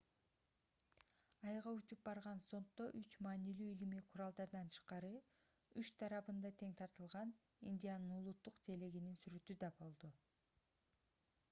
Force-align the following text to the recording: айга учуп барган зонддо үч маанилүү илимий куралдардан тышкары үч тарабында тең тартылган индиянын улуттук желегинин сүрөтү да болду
айга 1.49 1.73
учуп 1.79 1.99
барган 2.07 2.41
зонддо 2.51 2.87
үч 3.01 3.17
маанилүү 3.25 3.67
илимий 3.75 4.01
куралдардан 4.09 4.73
тышкары 4.73 5.13
үч 5.83 5.93
тарабында 6.01 6.53
тең 6.63 6.75
тартылган 6.81 7.37
индиянын 7.75 8.19
улуттук 8.19 8.61
желегинин 8.71 9.23
сүрөтү 9.25 9.61
да 9.65 9.73
болду 9.83 10.13